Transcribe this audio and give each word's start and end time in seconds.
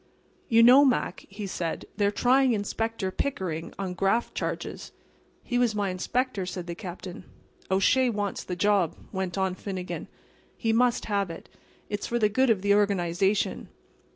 "You 0.49 0.63
know, 0.63 0.83
Mac," 0.83 1.27
he 1.29 1.45
said, 1.45 1.85
"they're 1.97 2.09
trying 2.09 2.53
Inspector 2.53 3.11
Pickering 3.11 3.71
on 3.77 3.93
graft 3.93 4.33
charges." 4.33 4.93
"He 5.43 5.59
was 5.59 5.75
my 5.75 5.91
inspector," 5.91 6.47
said 6.47 6.65
the 6.65 6.73
Captain. 6.73 7.23
"O'Shea 7.69 8.09
wants 8.09 8.43
the 8.43 8.55
job," 8.55 8.95
went 9.11 9.37
on 9.37 9.53
Finnegan. 9.53 10.07
"He 10.57 10.73
must 10.73 11.05
have 11.05 11.29
it. 11.29 11.49
It's 11.87 12.07
for 12.07 12.17
the 12.17 12.29
good 12.29 12.49
of 12.49 12.63
the 12.63 12.73
organization. 12.73 13.69